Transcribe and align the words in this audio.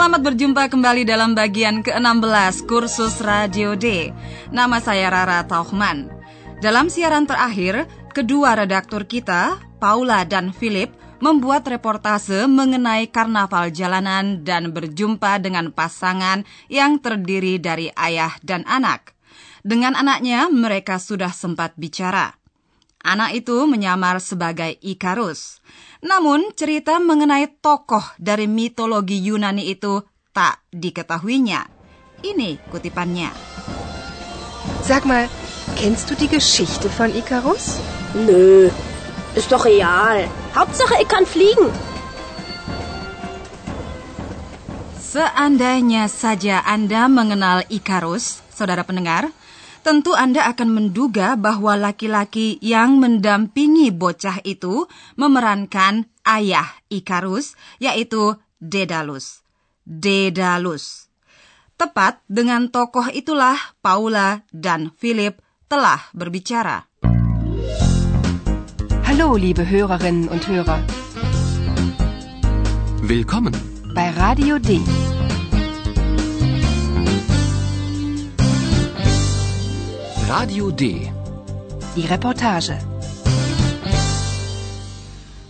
Selamat 0.00 0.32
berjumpa 0.32 0.72
kembali 0.72 1.04
dalam 1.04 1.36
bagian 1.36 1.84
ke-16 1.84 2.64
kursus 2.64 3.20
Radio 3.20 3.76
D. 3.76 4.08
Nama 4.48 4.80
saya 4.80 5.12
Rara 5.12 5.44
Tauchman. 5.44 6.08
Dalam 6.64 6.88
siaran 6.88 7.28
terakhir, 7.28 7.84
kedua 8.16 8.56
redaktur 8.56 9.04
kita, 9.04 9.60
Paula 9.76 10.24
dan 10.24 10.56
Philip, 10.56 10.88
membuat 11.20 11.68
reportase 11.68 12.48
mengenai 12.48 13.12
karnaval 13.12 13.68
jalanan 13.76 14.40
dan 14.40 14.72
berjumpa 14.72 15.36
dengan 15.36 15.68
pasangan 15.68 16.48
yang 16.72 16.96
terdiri 16.96 17.60
dari 17.60 17.92
ayah 17.92 18.32
dan 18.40 18.64
anak. 18.64 19.12
Dengan 19.60 19.92
anaknya, 19.92 20.48
mereka 20.48 20.96
sudah 20.96 21.28
sempat 21.28 21.76
bicara. 21.76 22.40
Anak 23.00 23.32
itu 23.36 23.64
menyamar 23.64 24.20
sebagai 24.20 24.76
Ikarus. 24.80 25.60
Namun, 26.00 26.56
cerita 26.56 26.96
mengenai 26.96 27.60
tokoh 27.60 28.16
dari 28.16 28.48
mitologi 28.48 29.20
Yunani 29.20 29.68
itu 29.68 30.00
tak 30.32 30.64
diketahuinya. 30.72 31.60
Ini 32.24 32.56
kutipannya. 32.72 33.28
Sag 34.80 35.04
mal, 35.04 35.28
kennst 35.76 36.08
du 36.08 36.16
die 36.16 36.28
Geschichte 36.28 36.88
von 36.88 37.12
Ikarus? 37.12 37.76
Nö, 38.16 38.72
ist 39.36 39.52
doch 39.52 39.68
real. 39.68 40.24
Hauptsache, 40.56 40.96
ich 41.04 41.08
kann 41.08 41.28
fliegen. 41.28 41.68
Seandainya 45.10 46.06
saja 46.08 46.62
Anda 46.64 47.10
mengenal 47.10 47.66
Ikarus, 47.68 48.40
saudara 48.54 48.86
pendengar, 48.86 49.28
tentu 49.80 50.12
Anda 50.12 50.48
akan 50.52 50.68
menduga 50.70 51.36
bahwa 51.36 51.76
laki-laki 51.76 52.60
yang 52.60 53.00
mendampingi 53.00 53.90
bocah 53.92 54.44
itu 54.44 54.86
memerankan 55.16 56.08
ayah 56.24 56.68
Ikarus, 56.92 57.56
yaitu 57.80 58.36
Dedalus. 58.60 59.40
Dedalus. 59.88 61.08
Tepat 61.80 62.20
dengan 62.28 62.68
tokoh 62.68 63.08
itulah 63.08 63.56
Paula 63.80 64.44
dan 64.52 64.92
Philip 64.92 65.40
telah 65.64 66.12
berbicara. 66.12 66.84
Hallo, 69.08 69.34
liebe 69.34 69.64
Hörerinnen 69.64 70.28
und 70.28 70.44
Hörer. 70.44 70.84
Willkommen. 73.00 73.56
Bei 73.96 74.12
Radio 74.12 74.60
D. 74.60 74.78
Radio 80.30 80.70
D. 80.70 81.10
Die 81.98 82.06
Reportage. 82.06 82.78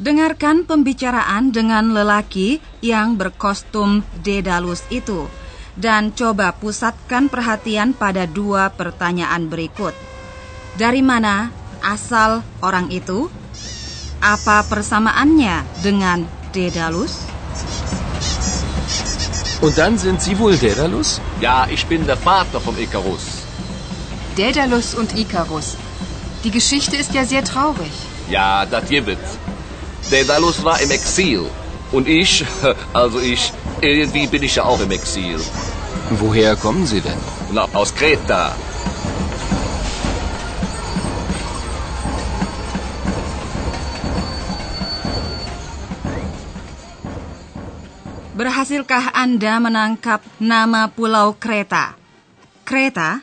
Dengarkan 0.00 0.64
pembicaraan 0.64 1.52
dengan 1.52 1.92
lelaki 1.92 2.64
yang 2.80 3.20
berkostum 3.20 4.00
Dedalus 4.24 4.80
itu 4.88 5.28
dan 5.76 6.16
coba 6.16 6.56
pusatkan 6.56 7.28
perhatian 7.28 7.92
pada 7.92 8.24
dua 8.24 8.72
pertanyaan 8.72 9.52
berikut. 9.52 9.92
Dari 10.80 11.04
mana 11.04 11.52
asal 11.84 12.40
orang 12.64 12.88
itu? 12.88 13.28
Apa 14.24 14.64
persamaannya 14.64 15.84
dengan 15.84 16.24
Dedalus? 16.56 17.28
Und 19.60 19.76
dann 19.76 20.00
sind 20.00 20.24
Sie 20.24 20.40
wohl 20.40 20.56
Daedalus? 20.56 21.20
Ja, 21.44 21.68
ich 21.68 21.84
bin 21.84 22.08
der 22.08 22.16
Vater 22.16 22.64
vom 22.64 22.80
Ikarus. 22.80 23.39
Daedalus 24.40 24.94
und 24.94 25.12
Ikarus. 25.18 25.76
Die 26.44 26.50
Geschichte 26.50 26.96
ist 26.96 27.12
ja 27.12 27.26
sehr 27.26 27.44
traurig. 27.44 27.92
Ja, 28.30 28.64
das 28.64 28.88
gibt. 28.88 29.26
Daedalus 30.10 30.64
war 30.64 30.80
im 30.80 30.90
Exil. 30.90 31.44
Und 31.92 32.08
ich, 32.08 32.46
also 32.94 33.20
ich, 33.20 33.52
irgendwie 33.82 34.26
bin 34.28 34.42
ich 34.42 34.56
ja 34.56 34.64
auch 34.64 34.80
im 34.80 34.90
Exil. 34.92 35.38
Woher 36.08 36.56
kommen 36.56 36.86
Sie 36.86 37.02
denn? 37.02 37.20
Na, 37.52 37.68
aus 37.74 37.94
Kreta. 37.94 38.56
Berhasilkah 48.32 49.12
Anda 49.12 49.60
menangkap 49.60 50.22
nama 50.38 50.88
Pulau 50.88 51.36
Kreta? 51.38 51.92
Kreta? 52.64 53.20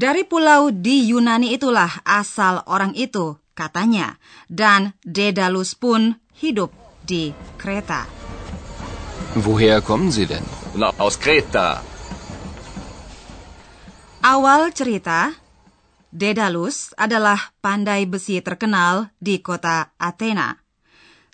Dari 0.00 0.24
pulau 0.24 0.72
di 0.72 1.12
Yunani 1.12 1.52
itulah 1.52 2.00
asal 2.08 2.64
orang 2.64 2.96
itu, 2.96 3.36
katanya. 3.52 4.16
Dan 4.48 4.96
Dedalus 5.04 5.76
pun 5.76 6.16
hidup 6.40 6.72
di 7.04 7.36
Kreta. 7.60 8.08
Woher 9.44 9.84
kommen 9.84 10.08
Sie 10.08 10.24
denn? 10.24 10.40
Na, 10.72 10.88
aus 10.96 11.20
Kreta. 11.20 11.84
Awal 14.24 14.72
cerita, 14.72 15.36
Dedalus 16.08 16.96
adalah 16.96 17.52
pandai 17.60 18.08
besi 18.08 18.40
terkenal 18.40 19.12
di 19.20 19.44
kota 19.44 19.92
Athena. 20.00 20.56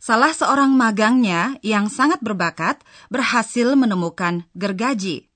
Salah 0.02 0.34
seorang 0.34 0.74
magangnya 0.74 1.54
yang 1.62 1.86
sangat 1.86 2.18
berbakat 2.18 2.82
berhasil 3.14 3.78
menemukan 3.78 4.42
gergaji. 4.58 5.30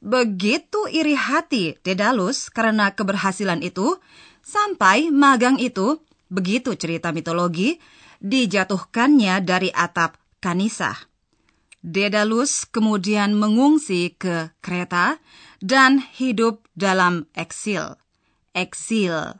Begitu 0.00 0.88
iri 0.88 1.12
hati 1.12 1.76
Dedalus 1.84 2.48
karena 2.48 2.96
keberhasilan 2.96 3.60
itu, 3.60 4.00
sampai 4.40 5.12
magang 5.12 5.60
itu, 5.60 6.00
begitu 6.32 6.72
cerita 6.72 7.12
mitologi, 7.12 7.76
dijatuhkannya 8.24 9.44
dari 9.44 9.68
atap 9.68 10.16
Kanisa. 10.40 10.96
Dedalus 11.84 12.64
kemudian 12.68 13.36
mengungsi 13.36 14.16
ke 14.16 14.52
Kreta 14.64 15.20
dan 15.60 16.00
hidup 16.16 16.64
dalam 16.72 17.28
eksil. 17.36 17.96
Eksil. 18.56 19.36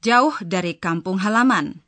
Jauh 0.00 0.36
dari 0.44 0.76
kampung 0.76 1.20
halaman. 1.20 1.84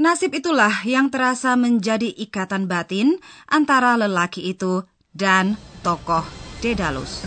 Nasib 0.00 0.32
itulah 0.32 0.84
yang 0.84 1.12
terasa 1.12 1.56
menjadi 1.56 2.08
ikatan 2.08 2.68
batin 2.68 3.20
antara 3.48 3.96
lelaki 4.00 4.52
itu 4.52 4.84
dan 5.12 5.60
tokoh 5.84 6.41
Dedalus. 6.62 7.26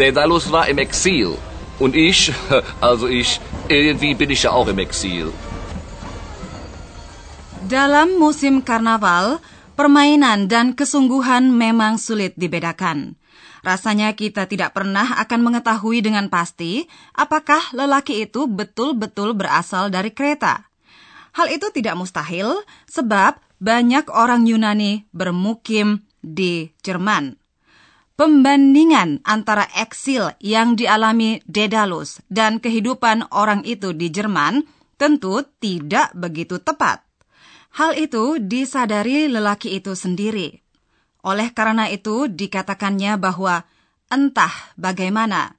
Daedalus 0.00 0.48
war 0.48 0.64
im 0.72 0.80
Exil. 0.80 1.36
Und 1.78 1.94
ich, 1.94 2.32
also 2.80 3.06
ich, 3.06 3.38
irgendwie 3.68 4.16
bin 4.16 4.32
ich 4.32 4.48
ja 4.48 4.50
auch 4.56 4.66
im 4.66 4.80
Exil. 4.80 5.30
Dalam 7.68 8.16
musim 8.16 8.64
karnaval, 8.64 9.44
permainan 9.76 10.48
dan 10.48 10.72
kesungguhan 10.72 11.52
memang 11.52 12.00
sulit 12.00 12.32
dibedakan. 12.34 13.14
Rasanya 13.62 14.14
kita 14.16 14.50
tidak 14.50 14.74
pernah 14.74 15.20
akan 15.22 15.40
mengetahui 15.44 16.02
dengan 16.02 16.26
pasti 16.32 16.88
apakah 17.14 17.60
lelaki 17.76 18.26
itu 18.26 18.48
betul-betul 18.48 19.36
berasal 19.36 19.92
dari 19.92 20.10
Kreta. 20.10 20.66
Hal 21.36 21.46
itu 21.52 21.70
tidak 21.70 21.94
mustahil 21.94 22.58
sebab 22.90 23.38
banyak 23.62 24.10
orang 24.10 24.46
Yunani 24.46 25.06
bermukim 25.14 26.02
di 26.18 26.74
Jerman. 26.82 27.37
Pembandingan 28.18 29.22
antara 29.22 29.70
eksil 29.78 30.34
yang 30.42 30.74
dialami 30.74 31.38
Dedalus 31.46 32.18
dan 32.26 32.58
kehidupan 32.58 33.30
orang 33.30 33.62
itu 33.62 33.94
di 33.94 34.10
Jerman 34.10 34.66
tentu 34.98 35.46
tidak 35.62 36.10
begitu 36.18 36.58
tepat. 36.58 37.06
Hal 37.78 37.94
itu 37.94 38.42
disadari 38.42 39.30
lelaki 39.30 39.78
itu 39.78 39.94
sendiri. 39.94 40.50
Oleh 41.22 41.54
karena 41.54 41.86
itu 41.94 42.26
dikatakannya 42.26 43.22
bahwa 43.22 43.62
entah 44.10 44.74
bagaimana, 44.74 45.54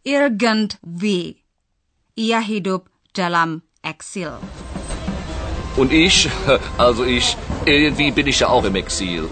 irgendwie, 0.00 1.44
ia 2.16 2.40
hidup 2.40 2.88
dalam 3.12 3.68
eksil. 3.84 4.40
Und 5.76 5.92
ich, 5.92 6.24
also 6.80 7.04
ich, 7.04 7.36
irgendwie 7.68 8.16
bin 8.16 8.32
ich 8.32 8.40
ja 8.40 8.48
auch 8.48 8.64
im 8.64 8.80
Exil. 8.80 9.28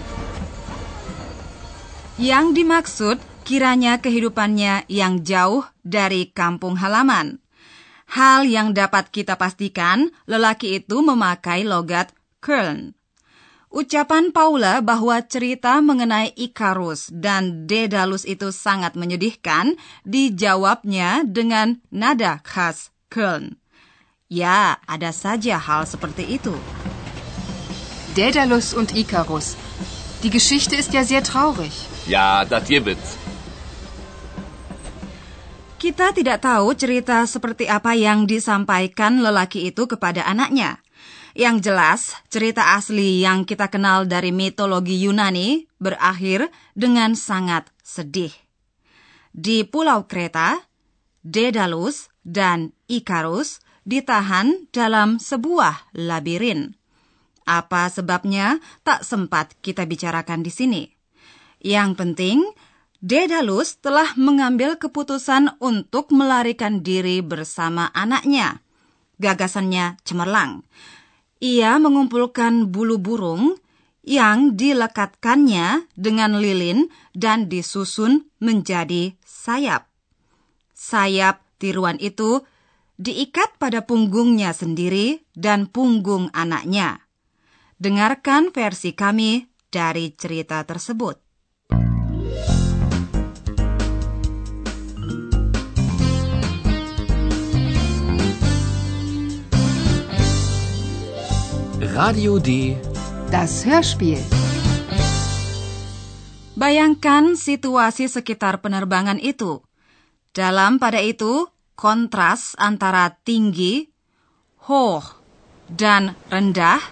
Yang 2.21 2.45
dimaksud 2.53 3.17
kiranya 3.49 3.97
kehidupannya 3.97 4.85
yang 4.85 5.25
jauh 5.25 5.65
dari 5.81 6.29
kampung 6.29 6.77
halaman. 6.77 7.41
Hal 8.13 8.45
yang 8.45 8.77
dapat 8.77 9.09
kita 9.09 9.41
pastikan, 9.41 10.13
lelaki 10.29 10.77
itu 10.77 11.01
memakai 11.01 11.65
logat 11.65 12.13
Köln. 12.37 12.93
Ucapan 13.73 14.29
Paula 14.29 14.85
bahwa 14.85 15.17
cerita 15.25 15.81
mengenai 15.81 16.29
Ikarus 16.37 17.09
dan 17.09 17.65
Daedalus 17.65 18.29
itu 18.29 18.53
sangat 18.53 18.93
menyedihkan 18.93 19.73
dijawabnya 20.05 21.25
dengan 21.25 21.81
nada 21.89 22.37
khas 22.45 22.93
Köln. 23.09 23.57
Ya, 24.29 24.77
ada 24.85 25.09
saja 25.09 25.57
hal 25.57 25.89
seperti 25.89 26.37
itu. 26.37 26.53
Daedalus 28.13 28.77
und 28.77 28.93
Ikarus. 28.93 29.57
Die 30.21 30.29
Geschichte 30.29 30.77
ist 30.77 30.93
ja 30.93 31.01
sehr 31.01 31.25
traurig. 31.25 31.90
Ja, 32.09 32.41
das 32.45 32.65
gibt. 32.65 32.97
Kita 35.81 36.13
tidak 36.13 36.45
tahu 36.45 36.77
cerita 36.77 37.25
seperti 37.25 37.65
apa 37.65 37.97
yang 37.97 38.29
disampaikan 38.29 39.17
lelaki 39.25 39.73
itu 39.73 39.89
kepada 39.89 40.21
anaknya. 40.29 40.77
Yang 41.33 41.57
jelas, 41.65 42.01
cerita 42.29 42.77
asli 42.77 43.25
yang 43.25 43.49
kita 43.49 43.65
kenal 43.73 44.05
dari 44.05 44.29
mitologi 44.29 45.01
Yunani 45.01 45.65
berakhir 45.81 46.53
dengan 46.77 47.17
sangat 47.17 47.65
sedih. 47.81 48.29
Di 49.33 49.65
Pulau 49.65 50.05
Kreta, 50.05 50.61
Daedalus 51.25 52.13
dan 52.21 52.77
Ikarus 52.85 53.57
ditahan 53.81 54.69
dalam 54.69 55.17
sebuah 55.17 55.97
labirin. 55.97 56.77
Apa 57.47 57.89
sebabnya 57.89 58.61
tak 58.85 59.01
sempat 59.01 59.57
kita 59.65 59.89
bicarakan 59.89 60.45
di 60.45 60.53
sini. 60.53 61.00
Yang 61.61 61.89
penting, 61.97 62.37
Daedalus 63.01 63.77
telah 63.81 64.13
mengambil 64.17 64.77
keputusan 64.77 65.57
untuk 65.61 66.13
melarikan 66.13 66.81
diri 66.85 67.21
bersama 67.21 67.89
anaknya. 67.93 68.61
Gagasannya 69.21 70.01
cemerlang 70.05 70.65
ia 71.41 71.81
mengumpulkan 71.81 72.69
bulu 72.69 73.01
burung 73.01 73.57
yang 74.05 74.53
dilekatkannya 74.53 75.89
dengan 75.97 76.37
lilin 76.37 76.87
dan 77.17 77.49
disusun 77.49 78.29
menjadi 78.37 79.17
sayap. 79.25 79.89
Sayap 80.77 81.41
tiruan 81.57 81.97
itu 81.97 82.45
diikat 83.01 83.57
pada 83.57 83.89
punggungnya 83.89 84.53
sendiri 84.53 85.25
dan 85.33 85.65
punggung 85.65 86.29
anaknya. 86.33 87.01
Dengarkan 87.81 88.53
versi 88.53 88.93
kami 88.93 89.49
dari 89.73 90.13
cerita 90.13 90.61
tersebut. 90.61 91.17
Radio 101.81 102.37
D. 102.37 102.77
Das 103.33 103.65
Hörspiel. 103.65 104.21
Bayangkan 106.53 107.33
situasi 107.33 108.05
sekitar 108.05 108.61
penerbangan 108.61 109.17
itu. 109.17 109.65
Dalam 110.29 110.77
pada 110.77 111.01
itu, 111.01 111.49
kontras 111.73 112.53
antara 112.61 113.17
tinggi, 113.25 113.89
hoch, 114.69 115.25
dan 115.73 116.13
rendah, 116.29 116.85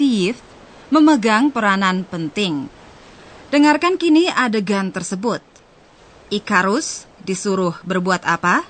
tief, 0.00 0.40
memegang 0.88 1.52
peranan 1.52 2.08
penting. 2.08 2.72
Dengarkan 3.52 4.00
kini 4.00 4.32
adegan 4.32 4.88
tersebut. 4.88 5.44
Ikarus 6.32 7.04
disuruh 7.28 7.76
berbuat 7.84 8.24
apa? 8.24 8.64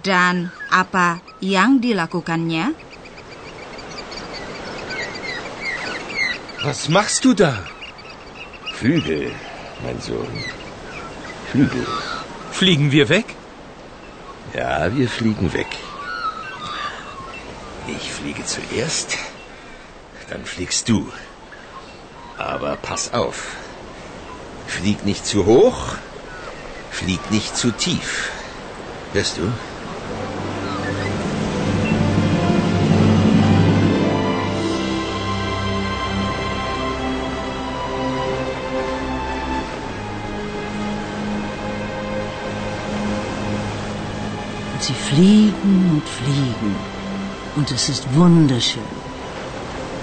Dan 0.00 0.48
apa 0.72 1.20
yang 1.44 1.76
dilakukannya? 1.76 2.91
Was 6.64 6.88
machst 6.88 7.24
du 7.24 7.34
da? 7.34 7.64
Flügel, 8.72 9.32
mein 9.84 10.00
Sohn. 10.00 10.44
Flügel. 11.50 11.84
Fliegen 12.52 12.92
wir 12.92 13.08
weg? 13.08 13.24
Ja, 14.54 14.94
wir 14.94 15.08
fliegen 15.08 15.52
weg. 15.52 15.66
Ich 17.88 18.12
fliege 18.12 18.44
zuerst, 18.44 19.18
dann 20.30 20.44
fliegst 20.44 20.88
du. 20.88 21.10
Aber 22.38 22.76
pass 22.76 23.12
auf. 23.12 23.56
Flieg 24.68 25.04
nicht 25.04 25.26
zu 25.26 25.46
hoch, 25.46 25.96
flieg 26.92 27.30
nicht 27.32 27.56
zu 27.56 27.72
tief. 27.72 28.30
Hörst 29.12 29.38
du? 29.38 29.52
Fliegen 45.14 45.90
und 45.92 46.08
fliegen. 46.08 46.76
Und 47.56 47.70
es 47.70 47.88
ist 47.88 48.04
wunderschön. 48.14 48.82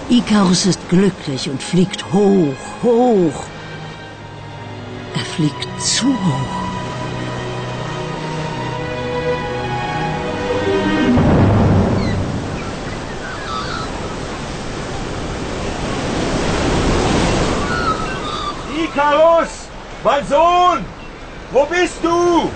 Ikarus 0.10 0.66
ist 0.66 0.90
glücklich 0.90 1.50
und 1.50 1.62
fliegt 1.62 2.04
hoch, 2.14 2.56
hoch. 2.84 3.44
Er 5.16 5.26
fliegt 5.36 5.68
zu 5.82 6.08
hoch. 6.08 6.56
Ikarus! 18.84 19.50
Mein 20.04 20.28
Sohn! 20.28 20.86
Wo 21.52 21.66
bist 21.66 21.98
du? 22.04 22.50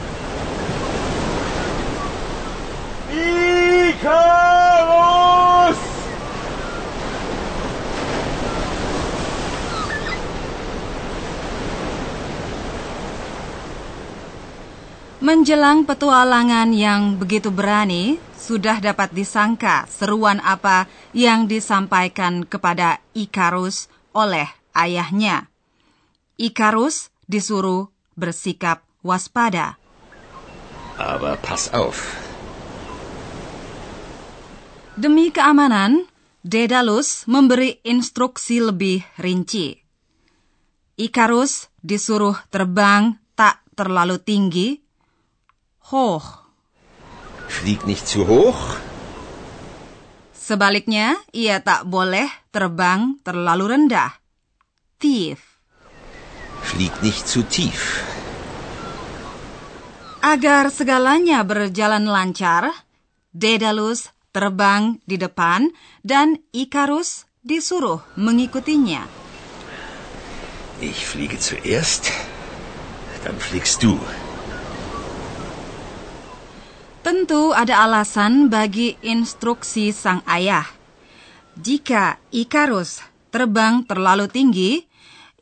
Ikarus! 3.13 4.33
Menjelang 15.21 15.85
petualangan 15.85 16.73
yang 16.73 17.21
begitu 17.21 17.53
berani, 17.53 18.17
sudah 18.33 18.81
dapat 18.81 19.13
disangka 19.15 19.87
seruan 19.87 20.41
apa 20.43 20.89
yang 21.15 21.45
disampaikan 21.47 22.43
kepada 22.43 22.99
Ikarus 23.15 23.87
oleh 24.11 24.51
ayahnya. 24.75 25.47
Ikarus 26.35 27.13
disuruh 27.29 27.87
bersikap 28.17 28.83
waspada. 29.05 29.77
Aber 30.99 31.37
pass 31.39 31.71
auf. 31.71 32.22
Demi 34.93 35.33
keamanan, 35.33 36.05
Daedalus 36.45 37.25
memberi 37.25 37.81
instruksi 37.81 38.61
lebih 38.61 39.01
rinci. 39.17 39.73
Ikarus 41.01 41.73
disuruh 41.81 42.37
terbang 42.53 43.17
tak 43.33 43.65
terlalu 43.73 44.21
tinggi, 44.21 44.77
hoch. 45.89 46.45
Flieg 47.49 47.89
nicht 47.89 48.05
zu 48.05 48.21
hoch, 48.21 48.77
Sebaliknya, 50.43 51.15
ia 51.31 51.63
tak 51.63 51.87
boleh 51.87 52.27
terbang 52.51 53.15
terlalu 53.23 53.73
rendah, 53.73 54.11
tief. 54.99 55.39
flieg 56.59 56.91
nicht 56.99 57.23
zu 57.23 57.47
tief. 57.47 58.03
Agar 60.19 60.67
segalanya 60.67 61.47
berjalan 61.47 62.03
lancar, 62.03 62.75
Daedalus 63.31 64.11
terbang 64.33 64.97
di 65.05 65.15
depan 65.21 65.69
dan 66.01 66.41
Ikarus 66.51 67.29
disuruh 67.45 68.01
mengikutinya. 68.17 69.05
Ich 70.81 71.05
fliege 71.05 71.37
zuerst, 71.37 72.09
dann 73.23 73.37
fliegst 73.37 73.79
du. 73.79 73.95
Tentu 77.03 77.53
ada 77.53 77.83
alasan 77.83 78.49
bagi 78.49 78.95
instruksi 79.05 79.93
sang 79.93 80.25
ayah. 80.25 80.65
Jika 81.53 82.17
Ikarus 82.33 83.03
terbang 83.29 83.85
terlalu 83.85 84.25
tinggi, 84.31 84.87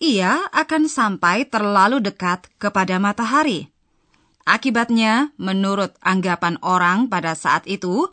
ia 0.01 0.41
akan 0.49 0.89
sampai 0.89 1.45
terlalu 1.45 2.01
dekat 2.01 2.49
kepada 2.57 2.97
matahari. 2.97 3.69
Akibatnya, 4.41 5.29
menurut 5.37 5.93
anggapan 6.01 6.57
orang 6.65 7.05
pada 7.05 7.37
saat 7.37 7.69
itu, 7.69 8.09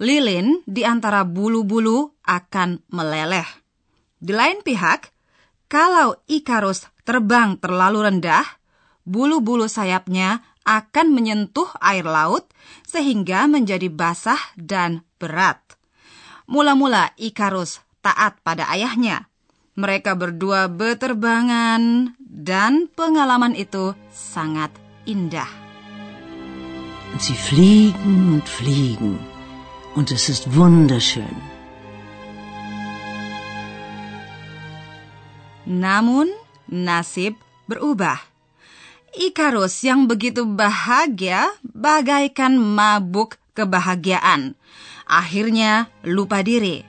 lilin 0.00 0.64
di 0.64 0.82
antara 0.82 1.28
bulu-bulu 1.28 2.16
akan 2.24 2.80
meleleh. 2.88 3.46
Di 4.16 4.32
lain 4.32 4.64
pihak, 4.64 5.12
kalau 5.68 6.16
Ikarus 6.26 6.88
terbang 7.04 7.60
terlalu 7.60 8.08
rendah, 8.08 8.44
bulu-bulu 9.04 9.68
sayapnya 9.68 10.40
akan 10.64 11.12
menyentuh 11.12 11.68
air 11.84 12.04
laut 12.04 12.48
sehingga 12.88 13.44
menjadi 13.46 13.92
basah 13.92 14.40
dan 14.56 15.04
berat. 15.20 15.60
Mula-mula 16.48 17.12
Ikarus 17.20 17.84
taat 18.00 18.40
pada 18.40 18.66
ayahnya. 18.72 19.28
Mereka 19.78 20.18
berdua 20.18 20.66
beterbangan 20.66 22.12
dan 22.20 22.90
pengalaman 22.90 23.54
itu 23.54 23.94
sangat 24.10 24.74
indah. 25.06 25.48
Sie 27.20 27.34
fliegen 27.34 28.38
und 28.38 28.46
fliegen 28.48 29.29
und 29.94 30.10
es 30.10 30.28
ist 30.28 30.54
wunderschön. 30.54 31.36
Namun 35.66 36.30
nasib 36.66 37.38
berubah. 37.70 38.18
Ikarus 39.10 39.82
yang 39.82 40.06
begitu 40.06 40.46
bahagia 40.46 41.50
bagaikan 41.62 42.58
mabuk 42.58 43.38
kebahagiaan. 43.58 44.54
Akhirnya 45.06 45.90
lupa 46.06 46.46
diri. 46.46 46.86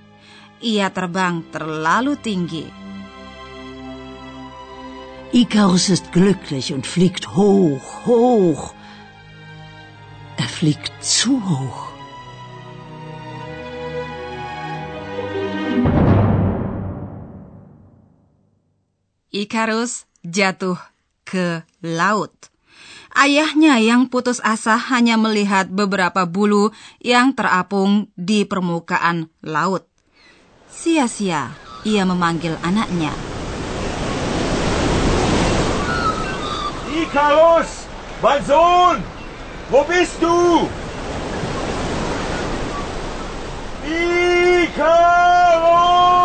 Ia 0.62 0.94
terbang 0.94 1.42
terlalu 1.50 2.14
tinggi. 2.22 2.66
Ikarus 5.34 5.90
ist 5.90 6.14
glücklich 6.14 6.74
und 6.74 6.86
fliegt 6.86 7.34
hoch, 7.34 8.06
hoch. 8.06 8.78
Er 10.38 10.50
fliegt 10.50 10.94
zu 11.02 11.42
hoch. 11.42 11.91
Ikarus 19.32 20.12
jatuh 20.28 20.76
ke 21.24 21.64
laut. 21.80 22.52
Ayahnya 23.16 23.80
yang 23.80 24.12
putus 24.12 24.44
asa 24.44 24.76
hanya 24.76 25.16
melihat 25.16 25.72
beberapa 25.72 26.28
bulu 26.28 26.76
yang 27.00 27.32
terapung 27.32 28.12
di 28.20 28.44
permukaan 28.44 29.32
laut. 29.40 29.88
Sia-sia 30.68 31.56
ia 31.88 32.04
memanggil 32.04 32.60
anaknya. 32.60 33.16
Icarus! 36.92 37.88
Mein 38.20 38.44
Sohn! 38.44 39.00
Wo 39.72 39.88
bist 39.88 40.20
du? 40.20 40.68
Icarus! 43.88 46.21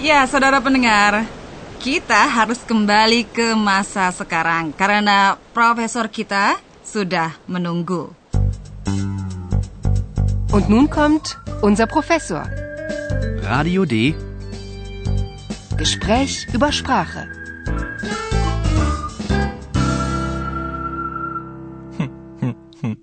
Ya, 0.00 0.24
saudara 0.24 0.64
pendengar, 0.64 1.28
kita 1.76 2.24
harus 2.24 2.64
kembali 2.64 3.28
ke 3.36 3.52
masa 3.52 4.08
sekarang 4.08 4.72
karena 4.72 5.36
profesor 5.52 6.08
kita 6.08 6.56
sudah 6.80 7.36
menunggu. 7.44 8.08
Und 10.56 10.72
nun 10.72 10.88
kommt 10.88 11.36
unser 11.60 11.84
Professor. 11.84 12.48
Radio 13.44 13.84
D. 13.84 14.16
Gespräch 15.76 16.48
über 16.56 16.72
Sprache. 16.72 17.28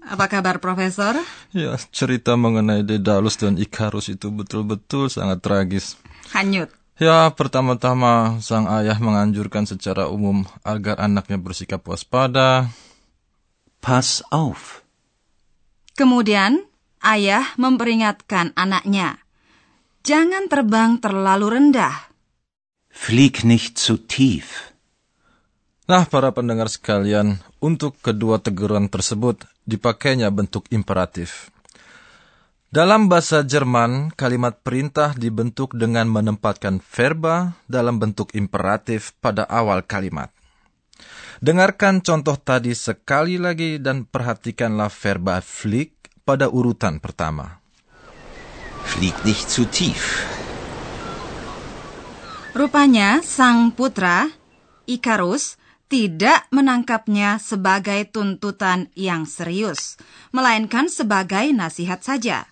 Apa 0.09 0.25
kabar, 0.33 0.57
Profesor? 0.57 1.13
Ya, 1.53 1.77
cerita 1.93 2.33
mengenai 2.33 2.81
Daedalus 2.81 3.37
dan 3.37 3.53
Ikarus 3.53 4.09
itu 4.09 4.33
betul-betul 4.33 5.13
sangat 5.13 5.45
tragis. 5.45 5.93
Hanyut. 6.33 6.76
Ya, 6.97 7.29
pertama-tama 7.29 8.41
sang 8.41 8.65
ayah 8.73 8.97
menganjurkan 8.97 9.69
secara 9.69 10.09
umum 10.09 10.49
agar 10.65 10.97
anaknya 10.97 11.37
bersikap 11.37 11.85
waspada. 11.85 12.73
Pass 13.77 14.25
auf. 14.33 14.81
Kemudian, 15.93 16.65
ayah 17.05 17.53
memperingatkan 17.61 18.49
anaknya, 18.57 19.21
jangan 20.01 20.49
terbang 20.49 20.97
terlalu 20.97 21.53
rendah. 21.53 22.09
Flieg 22.89 23.45
nicht 23.45 23.77
zu 23.77 24.01
tief. 24.01 24.73
Nah, 25.85 26.09
para 26.09 26.33
pendengar 26.33 26.65
sekalian, 26.65 27.37
untuk 27.61 27.93
kedua 28.01 28.41
teguran 28.41 28.89
tersebut 28.89 29.45
dipakainya 29.69 30.33
bentuk 30.33 30.65
imperatif. 30.73 31.53
Dalam 32.77 33.09
bahasa 33.09 33.41
Jerman, 33.41 34.13
kalimat 34.13 34.61
perintah 34.61 35.17
dibentuk 35.17 35.73
dengan 35.73 36.05
menempatkan 36.13 36.77
verba 36.77 37.57
dalam 37.65 37.97
bentuk 37.97 38.37
imperatif 38.37 39.17
pada 39.17 39.49
awal 39.49 39.81
kalimat. 39.81 40.29
Dengarkan 41.41 42.05
contoh 42.05 42.37
tadi 42.37 42.77
sekali 42.77 43.41
lagi 43.41 43.81
dan 43.81 44.05
perhatikanlah 44.05 44.93
verba 44.93 45.41
flieg 45.41 45.89
pada 46.21 46.53
urutan 46.53 47.01
pertama. 47.01 47.57
Flieg 48.85 49.17
nicht 49.25 49.49
zu 49.49 49.65
tief. 49.65 50.21
Rupanya 52.53 53.25
sang 53.25 53.73
putra, 53.73 54.29
Ikarus, 54.85 55.57
tidak 55.89 56.45
menangkapnya 56.53 57.41
sebagai 57.41 58.05
tuntutan 58.13 58.93
yang 58.93 59.25
serius, 59.25 59.97
melainkan 60.29 60.93
sebagai 60.93 61.49
nasihat 61.57 62.05
saja. 62.05 62.45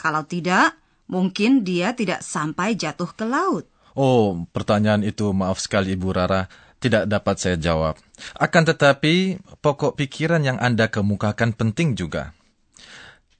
Kalau 0.00 0.24
tidak, 0.24 0.80
mungkin 1.12 1.60
dia 1.60 1.92
tidak 1.92 2.24
sampai 2.24 2.72
jatuh 2.72 3.12
ke 3.12 3.28
laut. 3.28 3.68
Oh, 3.92 4.48
pertanyaan 4.48 5.04
itu 5.04 5.28
maaf 5.36 5.60
sekali 5.60 5.92
Ibu 5.92 6.16
Rara, 6.16 6.48
tidak 6.80 7.04
dapat 7.04 7.36
saya 7.36 7.60
jawab. 7.60 8.00
Akan 8.32 8.64
tetapi, 8.64 9.36
pokok 9.60 10.00
pikiran 10.00 10.40
yang 10.40 10.56
Anda 10.56 10.88
kemukakan 10.88 11.52
penting 11.52 12.00
juga. 12.00 12.32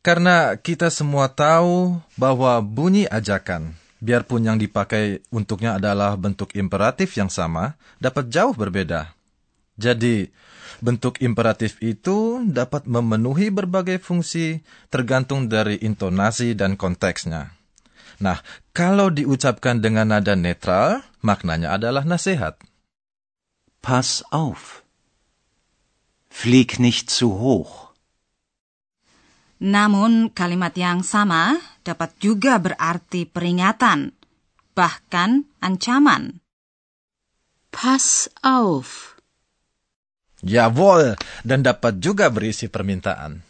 Karena 0.04 0.60
kita 0.60 0.92
semua 0.92 1.32
tahu 1.32 1.96
bahwa 2.20 2.60
bunyi 2.60 3.08
ajakan, 3.08 3.72
biarpun 4.04 4.44
yang 4.44 4.60
dipakai 4.60 5.24
untuknya 5.32 5.80
adalah 5.80 6.16
bentuk 6.20 6.52
imperatif 6.52 7.16
yang 7.16 7.32
sama, 7.32 7.80
dapat 7.96 8.28
jauh 8.28 8.52
berbeda. 8.52 9.16
Jadi, 9.80 10.28
bentuk 10.80 11.20
imperatif 11.24 11.76
itu 11.84 12.44
dapat 12.44 12.88
memenuhi 12.88 13.52
berbagai 13.52 14.00
fungsi 14.00 14.64
tergantung 14.92 15.46
dari 15.46 15.80
intonasi 15.80 16.56
dan 16.56 16.76
konteksnya. 16.76 17.54
Nah, 18.20 18.44
kalau 18.76 19.08
diucapkan 19.08 19.80
dengan 19.80 20.12
nada 20.12 20.36
netral, 20.36 21.00
maknanya 21.24 21.76
adalah 21.80 22.04
nasihat. 22.04 22.60
Pass 23.80 24.20
auf. 24.28 24.84
Flieg 26.28 26.76
nicht 26.76 27.08
zu 27.08 27.32
hoch. 27.32 27.96
Namun 29.60 30.32
kalimat 30.32 30.72
yang 30.72 31.04
sama 31.04 31.60
dapat 31.84 32.16
juga 32.16 32.56
berarti 32.56 33.28
peringatan, 33.28 34.16
bahkan 34.72 35.44
ancaman. 35.60 36.40
Pass 37.68 38.32
auf. 38.40 39.19
Jawohl, 40.40 41.16
dan 41.44 41.60
dapat 41.60 42.00
juga 42.00 42.32
berisi 42.32 42.72
permintaan. 42.72 43.44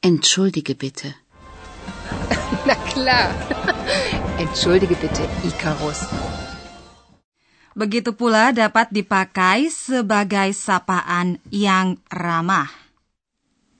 Entschuldige 0.00 0.76
bitte. 0.76 1.12
Na 2.68 2.76
klar. 2.92 3.32
Entschuldige 4.42 4.96
bitte, 4.96 5.24
Icarus. 5.44 6.00
Begitu 7.76 8.12
pula 8.12 8.52
dapat 8.52 8.92
dipakai 8.92 9.72
sebagai 9.72 10.52
sapaan 10.52 11.40
yang 11.48 11.96
ramah. 12.12 12.68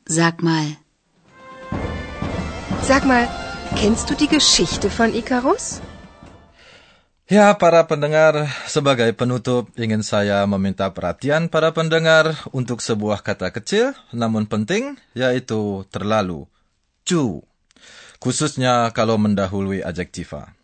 Sag 0.08 0.40
mal, 0.40 0.80
Sag 2.80 3.04
mal, 3.04 3.28
kennst 3.76 4.08
du 4.10 4.14
die 4.16 4.26
Geschichte 4.26 4.88
von 4.90 5.12
Icarus? 5.14 5.84
Ya, 7.30 7.54
para 7.54 7.86
pendengar, 7.86 8.50
sebagai 8.66 9.06
penutup 9.14 9.70
ingin 9.78 10.02
saya 10.02 10.42
meminta 10.50 10.90
perhatian 10.90 11.46
para 11.46 11.70
pendengar 11.70 12.34
untuk 12.50 12.82
sebuah 12.82 13.22
kata 13.22 13.54
kecil 13.54 13.94
namun 14.10 14.50
penting, 14.50 14.98
yaitu 15.14 15.86
terlalu. 15.94 16.50
Cu. 17.06 17.46
Khususnya 18.18 18.90
kalau 18.90 19.14
mendahului 19.14 19.78
adjektiva. 19.78 20.58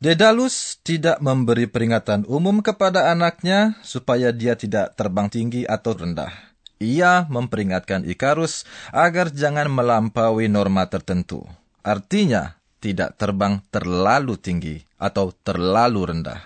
Dedalus 0.00 0.80
tidak 0.80 1.20
memberi 1.20 1.68
peringatan 1.68 2.24
umum 2.24 2.64
kepada 2.64 3.12
anaknya 3.12 3.76
supaya 3.84 4.32
dia 4.32 4.56
tidak 4.56 4.96
terbang 4.96 5.28
tinggi 5.28 5.68
atau 5.68 5.92
rendah. 5.92 6.32
Ia 6.80 7.28
memperingatkan 7.28 8.08
Ikarus 8.08 8.64
agar 8.96 9.28
jangan 9.28 9.68
melampaui 9.68 10.48
norma 10.48 10.88
tertentu. 10.88 11.44
Artinya, 11.84 12.59
tidak 12.80 13.20
terbang 13.20 13.60
terlalu 13.68 14.40
tinggi 14.40 14.80
atau 14.96 15.36
terlalu 15.44 16.10
rendah. 16.10 16.40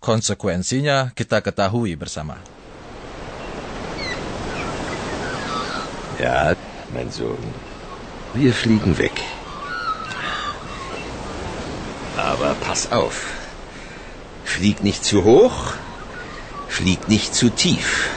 Konsekuensinya 0.00 1.12
kita 1.12 1.44
ketahui 1.44 1.92
bersama. 1.94 2.40
Ja, 6.18 6.56
mein 6.96 7.12
Sohn. 7.12 7.40
Wir 8.32 8.52
fliegen 8.52 8.98
weg. 8.98 9.14
Aber 12.16 12.54
pass 12.64 12.90
auf. 12.90 13.30
Flieg 14.44 14.82
nicht 14.82 15.04
zu 15.04 15.24
hoch, 15.24 15.74
flieg 16.68 17.08
nicht 17.08 17.34
zu 17.34 17.50
tief. 17.50 18.08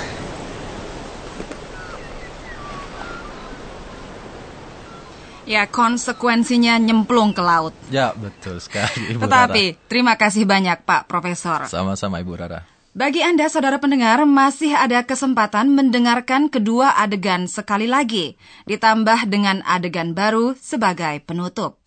Ya, 5.47 5.63
konsekuensinya 5.63 6.75
nyemplung 6.75 7.31
ke 7.31 7.39
laut. 7.39 7.71
Ya, 7.87 8.11
betul 8.11 8.59
sekali 8.59 9.15
Ibu 9.15 9.23
Tetapi, 9.23 9.79
terima 9.87 10.19
kasih 10.19 10.43
banyak 10.43 10.83
Pak 10.83 11.07
Profesor. 11.07 11.63
Rara. 11.63 11.71
Sama-sama 11.71 12.19
Ibu 12.19 12.35
Rara. 12.35 12.67
Bagi 12.97 13.23
Anda, 13.23 13.47
saudara 13.47 13.79
pendengar, 13.79 14.25
masih 14.27 14.75
ada 14.75 15.05
kesempatan 15.07 15.71
mendengarkan 15.71 16.51
kedua 16.51 16.99
adegan 16.99 17.47
sekali 17.47 17.87
lagi, 17.87 18.35
ditambah 18.67 19.29
dengan 19.31 19.63
adegan 19.63 20.11
baru 20.11 20.57
sebagai 20.59 21.23
penutup. 21.23 21.86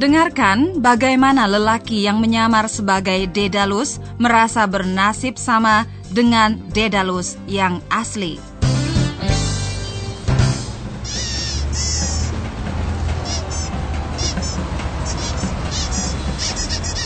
Dengarkan 0.00 0.80
bagaimana 0.80 1.44
lelaki 1.44 2.08
yang 2.08 2.24
menyamar 2.24 2.72
sebagai 2.72 3.28
Dedalus 3.28 4.00
merasa 4.16 4.64
bernasib 4.64 5.36
sama 5.36 5.84
dengan 6.08 6.56
Dedalus 6.72 7.36
yang 7.44 7.84
asli. 7.92 8.40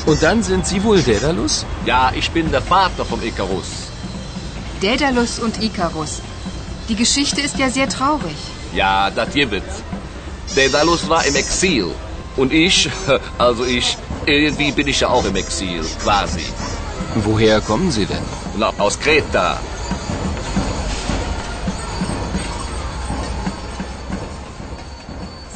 Und 0.06 0.22
dann 0.22 0.46
sind 0.46 0.62
Sie 0.62 0.78
wohl 0.86 1.02
Daedalus? 1.02 1.66
Ja, 1.82 2.14
ich 2.14 2.30
bin 2.30 2.46
der 2.54 2.62
Vater 2.62 3.02
vom 3.02 3.18
Icarus. 3.26 3.90
Daedalus 4.78 5.42
und 5.42 5.58
Icarus. 5.58 6.22
Die 6.86 6.94
Geschichte 6.94 7.42
ist 7.42 7.58
ja 7.58 7.66
sehr 7.74 7.90
traurig. 7.90 8.38
Ja, 8.70 9.10
das 9.10 9.34
gibt's. 9.34 9.82
Daedalus 10.54 11.08
war 11.10 11.26
im 11.26 11.34
Exil. 11.34 11.90
Und 12.36 12.52
ich, 12.52 12.90
also 13.38 13.64
ich, 13.64 13.96
irgendwie 14.26 14.72
bin 14.72 14.88
ich 14.88 15.00
ja 15.00 15.08
auch 15.08 15.24
im 15.24 15.36
Exil, 15.36 15.84
quasi. 16.02 16.46
Woher 17.14 17.60
kommen 17.60 17.90
Sie 17.90 18.06
denn? 18.06 18.22
Na, 18.56 18.72
aus 18.78 18.98
Kreta. 18.98 19.60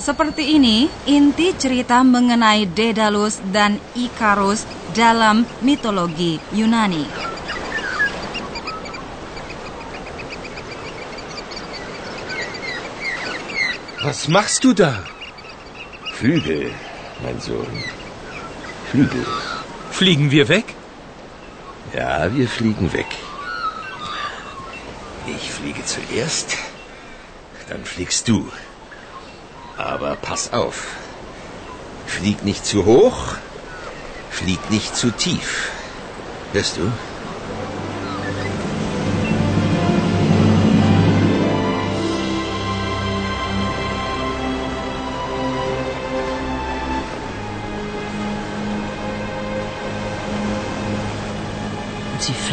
Seperti 0.09 0.57
ini 0.57 0.89
inti 1.05 1.53
cerita 1.53 2.01
mengenai 2.01 2.65
Daedalus 2.65 3.45
dan 3.53 3.77
Ikarus 3.93 4.65
dalam 4.97 5.45
mitologi 5.61 6.41
Yunani. 6.57 7.05
Was 14.01 14.29
machst 14.33 14.65
du 14.65 14.73
da? 14.73 15.18
Flügel, 16.19 16.73
mein 17.23 17.41
Sohn. 17.41 17.85
Flügel. 18.91 19.25
Fliegen 19.93 20.33
wir 20.33 20.49
weg? 20.49 20.75
Ja, 21.95 22.35
wir 22.35 22.49
fliegen 22.49 22.93
weg. 22.93 23.07
Ich 25.29 25.53
fliege 25.53 25.85
zuerst, 25.85 26.57
dann 27.69 27.85
fliegst 27.85 28.27
du. 28.27 28.51
Aber 29.77 30.17
pass 30.17 30.53
auf. 30.53 30.89
Flieg 32.07 32.45
nicht 32.45 32.67
zu 32.67 32.85
hoch, 32.85 33.37
flieg 34.29 34.71
nicht 34.71 34.97
zu 34.97 35.13
tief. 35.13 35.71
Hörst 36.53 36.79
du? 36.79 36.91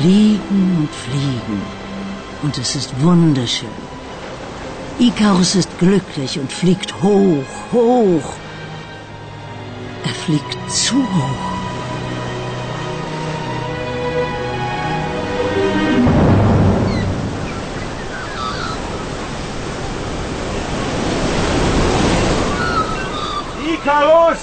Fliegen 0.05 0.77
und 0.77 0.89
fliegen. 0.93 1.61
Und 2.43 2.57
es 2.59 2.75
ist 2.75 2.91
wunderschön. 3.01 3.69
Ikarus 4.99 5.55
ist 5.55 5.79
glücklich 5.79 6.39
und 6.39 6.51
fliegt 6.51 6.93
hoch, 7.01 7.43
hoch. 7.73 8.33
Er 10.03 10.13
fliegt 10.13 10.57
zu 10.69 10.97
hoch. 10.97 11.45
Ikarus! 23.73 24.41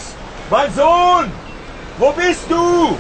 Mein 0.51 0.75
Sohn! 0.75 1.31
Wo 1.99 2.11
bist 2.13 2.51
du? 2.51 2.97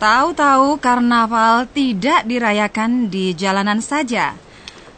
Tahu-tahu 0.00 0.80
karnaval 0.80 1.68
tidak 1.76 2.24
dirayakan 2.24 3.12
di 3.12 3.36
jalanan 3.36 3.84
saja. 3.84 4.32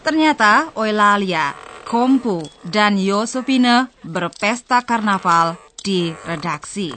Ternyata 0.06 0.70
Eulalia, 0.78 1.58
Kompu, 1.82 2.46
dan 2.62 2.94
Yosefine 2.94 3.90
berpesta 4.06 4.86
karnaval 4.86 5.58
di 5.82 6.14
redaksi. 6.22 6.94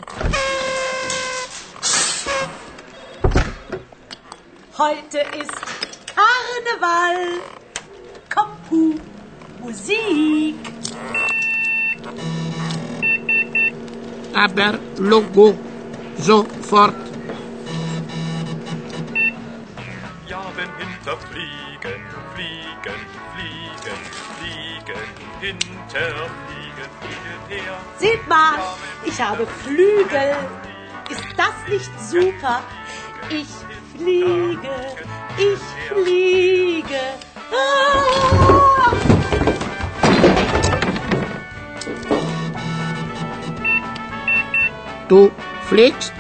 Heute 4.77 5.25
ist 5.34 5.94
Karneval. 6.15 7.41
Kompu, 8.34 8.99
Musik. 9.62 10.56
Aber 14.34 14.80
Logo 14.97 15.58
sofort. 16.17 16.95
Ja, 20.28 20.43
wenn 20.56 20.71
hinter 20.80 21.17
fliegen, 21.28 22.01
fliegen, 22.34 22.99
fliegen, 23.32 23.99
fliegen, 24.36 25.04
hinter 25.41 26.13
fliegen, 26.39 26.89
fliegen 26.99 27.41
her. 27.49 27.78
Seht 27.97 28.28
mal, 28.28 28.58
ich 29.06 29.21
habe 29.21 29.45
Flügel. 29.63 30.36
Ist 31.10 31.25
das 31.38 31.56
nicht 31.69 31.91
super? 32.10 32.62
Ich 33.30 33.47
fliege, 33.95 34.75
ich 35.38 35.74
fliege. 35.88 37.02
Ah! 37.52 38.36
Du 45.08 45.32
fliegst? 45.69 46.13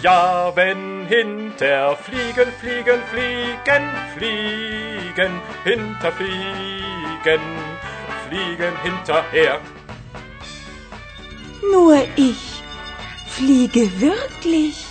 Ja, 0.00 0.50
wenn 0.56 1.06
hinter 1.06 1.96
fliegen, 1.96 2.50
fliegen, 2.60 3.00
fliegen, 3.10 3.84
fliegen, 4.16 5.32
hinter 5.62 6.12
fliegen, 6.12 7.42
fliegen 8.26 8.72
hinterher. 8.82 9.60
Nur 11.70 12.02
ich 12.16 12.62
fliege 13.28 13.88
wirklich. 14.00 14.86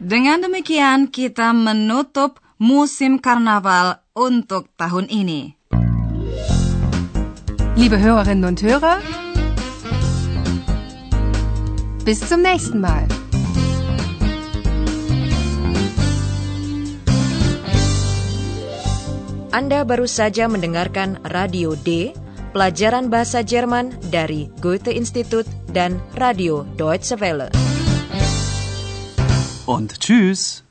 Dengan 0.00 0.40
demikian 0.40 1.12
kita 1.12 1.52
menutup 1.52 2.40
musim 2.56 3.20
karnaval 3.20 4.00
untuk 4.16 4.72
tahun 4.80 5.12
ini. 5.12 5.60
Liebe 7.76 8.00
Hörerinnen 8.00 8.48
und 8.48 8.64
Hörer, 8.64 8.96
bis 12.08 12.16
zum 12.24 12.40
nächsten 12.40 12.80
Mal. 12.80 13.04
Anda 19.52 19.84
baru 19.84 20.08
saja 20.08 20.48
mendengarkan 20.48 21.20
Radio 21.28 21.76
D, 21.76 22.16
pelajaran 22.56 23.12
bahasa 23.12 23.44
Jerman 23.44 23.92
dari 24.08 24.48
Goethe 24.64 24.96
Institut 24.96 25.44
dan 25.68 26.00
Radio 26.16 26.64
Deutsche 26.80 27.20
Welle. 27.20 27.69
Und 29.70 30.00
tschüss. 30.00 30.64